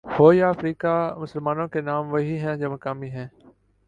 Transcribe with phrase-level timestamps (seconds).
[0.05, 3.27] ہو یا افریقہ مسلمانوں کے نام وہی ہیں جو مقامی ہیں۔